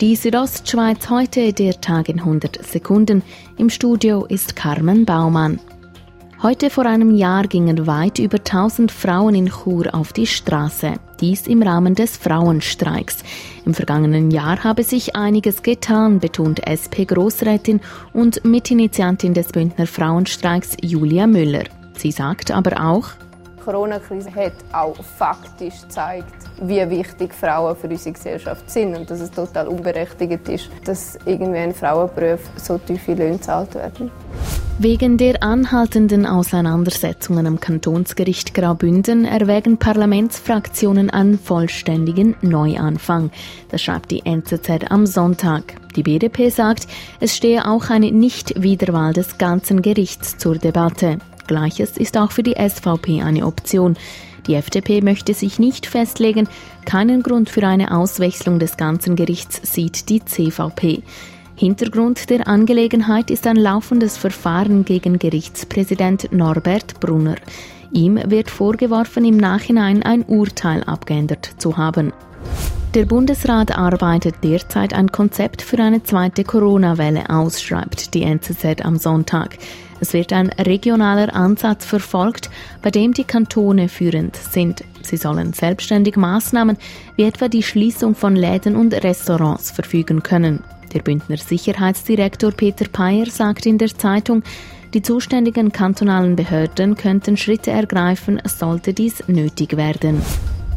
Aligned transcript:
Die 0.00 0.16
Südostschweiz 0.16 1.10
heute, 1.10 1.52
der 1.52 1.78
Tag 1.78 2.08
in 2.08 2.20
100 2.20 2.64
Sekunden. 2.64 3.22
Im 3.58 3.68
Studio 3.68 4.24
ist 4.24 4.56
Carmen 4.56 5.04
Baumann. 5.04 5.60
Heute 6.42 6.70
vor 6.70 6.86
einem 6.86 7.14
Jahr 7.14 7.46
gingen 7.46 7.86
weit 7.86 8.18
über 8.18 8.38
1000 8.38 8.90
Frauen 8.90 9.34
in 9.34 9.50
Chur 9.50 9.94
auf 9.94 10.14
die 10.14 10.26
Straße. 10.26 10.94
Dies 11.20 11.46
im 11.46 11.60
Rahmen 11.60 11.94
des 11.94 12.16
Frauenstreiks. 12.16 13.18
Im 13.66 13.74
vergangenen 13.74 14.30
Jahr 14.30 14.64
habe 14.64 14.84
sich 14.84 15.16
einiges 15.16 15.62
getan, 15.62 16.18
betont 16.18 16.62
SP-Grossrätin 16.64 17.80
und 18.14 18.42
Mitinitiantin 18.42 19.34
des 19.34 19.48
Bündner 19.48 19.86
Frauenstreiks 19.86 20.78
Julia 20.80 21.26
Müller. 21.26 21.64
Sie 21.98 22.10
sagt 22.10 22.50
aber 22.50 22.82
auch, 22.82 23.10
die 23.60 23.64
Corona-Krise 23.64 24.34
hat 24.34 24.52
auch 24.72 24.96
faktisch 25.02 25.82
gezeigt, 25.82 26.32
wie 26.60 26.88
wichtig 26.90 27.34
Frauen 27.34 27.76
für 27.76 27.88
unsere 27.88 28.12
Gesellschaft 28.12 28.70
sind 28.70 28.96
und 28.96 29.10
dass 29.10 29.20
es 29.20 29.30
total 29.30 29.68
unberechtigt 29.68 30.48
ist, 30.48 30.70
dass 30.84 31.18
irgendwie 31.24 31.62
in 31.62 31.74
Frauenberufen 31.74 32.50
so 32.56 32.78
tiefe 32.78 33.14
Löhne 33.14 33.36
gezahlt 33.36 33.74
werden. 33.74 34.10
Wegen 34.78 35.18
der 35.18 35.42
anhaltenden 35.42 36.24
Auseinandersetzungen 36.24 37.46
am 37.46 37.60
Kantonsgericht 37.60 38.54
Graubünden 38.54 39.26
erwägen 39.26 39.76
Parlamentsfraktionen 39.76 41.10
einen 41.10 41.38
vollständigen 41.38 42.34
Neuanfang. 42.40 43.30
Das 43.70 43.82
schreibt 43.82 44.10
die 44.10 44.24
NZZ 44.24 44.90
am 44.90 45.04
Sonntag. 45.04 45.74
Die 45.96 46.02
BDP 46.02 46.48
sagt, 46.48 46.86
es 47.20 47.36
stehe 47.36 47.68
auch 47.68 47.90
eine 47.90 48.10
Nicht-Wiederwahl 48.10 49.12
des 49.12 49.36
ganzen 49.36 49.82
Gerichts 49.82 50.38
zur 50.38 50.56
Debatte. 50.56 51.18
Gleiches 51.50 51.96
ist 51.96 52.16
auch 52.16 52.30
für 52.30 52.44
die 52.44 52.54
SVP 52.54 53.22
eine 53.22 53.44
Option. 53.44 53.96
Die 54.46 54.54
FDP 54.54 55.00
möchte 55.00 55.34
sich 55.34 55.58
nicht 55.58 55.84
festlegen. 55.84 56.46
Keinen 56.84 57.24
Grund 57.24 57.50
für 57.50 57.66
eine 57.66 57.96
Auswechslung 57.96 58.60
des 58.60 58.76
ganzen 58.76 59.16
Gerichts 59.16 59.60
sieht 59.64 60.08
die 60.10 60.24
CVP. 60.24 61.02
Hintergrund 61.56 62.30
der 62.30 62.46
Angelegenheit 62.46 63.32
ist 63.32 63.48
ein 63.48 63.56
laufendes 63.56 64.16
Verfahren 64.16 64.84
gegen 64.84 65.18
Gerichtspräsident 65.18 66.32
Norbert 66.32 67.00
Brunner. 67.00 67.34
Ihm 67.92 68.20
wird 68.26 68.48
vorgeworfen, 68.48 69.24
im 69.24 69.36
Nachhinein 69.36 70.04
ein 70.04 70.22
Urteil 70.22 70.84
abgeändert 70.84 71.50
zu 71.58 71.76
haben. 71.76 72.12
Der 72.94 73.06
Bundesrat 73.06 73.76
arbeitet 73.76 74.36
derzeit 74.44 74.94
ein 74.94 75.10
Konzept 75.10 75.62
für 75.62 75.78
eine 75.78 76.04
zweite 76.04 76.44
Corona-Welle 76.44 77.28
aus, 77.28 77.60
schreibt 77.60 78.14
die 78.14 78.22
NZZ 78.22 78.84
am 78.84 78.96
Sonntag. 78.96 79.58
Es 80.00 80.14
wird 80.14 80.32
ein 80.32 80.48
regionaler 80.48 81.34
Ansatz 81.34 81.84
verfolgt, 81.84 82.50
bei 82.82 82.90
dem 82.90 83.12
die 83.12 83.24
Kantone 83.24 83.88
führend 83.88 84.36
sind. 84.36 84.82
Sie 85.02 85.16
sollen 85.16 85.52
selbstständig 85.52 86.16
Maßnahmen 86.16 86.78
wie 87.16 87.24
etwa 87.24 87.48
die 87.48 87.62
Schließung 87.62 88.14
von 88.14 88.34
Läden 88.34 88.76
und 88.76 88.94
Restaurants 88.94 89.70
verfügen 89.70 90.22
können. 90.22 90.64
Der 90.94 91.00
Bündner 91.00 91.36
Sicherheitsdirektor 91.36 92.50
Peter 92.50 92.86
Peyer 92.86 93.26
sagt 93.26 93.66
in 93.66 93.78
der 93.78 93.96
Zeitung, 93.96 94.42
die 94.94 95.02
zuständigen 95.02 95.70
kantonalen 95.70 96.34
Behörden 96.34 96.96
könnten 96.96 97.36
Schritte 97.36 97.70
ergreifen, 97.70 98.40
sollte 98.44 98.92
dies 98.92 99.22
nötig 99.28 99.76
werden. 99.76 100.20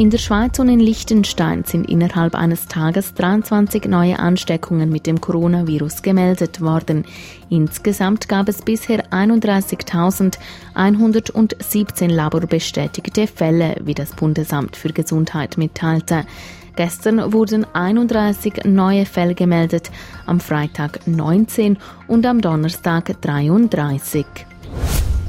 In 0.00 0.08
der 0.08 0.16
Schweiz 0.16 0.58
und 0.58 0.70
in 0.70 0.80
Liechtenstein 0.80 1.64
sind 1.64 1.90
innerhalb 1.90 2.34
eines 2.34 2.68
Tages 2.68 3.12
23 3.12 3.84
neue 3.84 4.18
Ansteckungen 4.18 4.88
mit 4.88 5.06
dem 5.06 5.20
Coronavirus 5.20 6.00
gemeldet 6.00 6.62
worden. 6.62 7.04
Insgesamt 7.50 8.26
gab 8.26 8.48
es 8.48 8.62
bisher 8.62 9.10
31.117 9.10 12.08
laborbestätigte 12.08 13.26
Fälle, 13.26 13.76
wie 13.84 13.92
das 13.92 14.12
Bundesamt 14.12 14.74
für 14.74 14.94
Gesundheit 14.94 15.58
mitteilte. 15.58 16.24
Gestern 16.76 17.34
wurden 17.34 17.66
31 17.74 18.64
neue 18.64 19.04
Fälle 19.04 19.34
gemeldet, 19.34 19.90
am 20.24 20.40
Freitag 20.40 21.06
19 21.06 21.76
und 22.08 22.24
am 22.24 22.40
Donnerstag 22.40 23.20
33. 23.20 24.24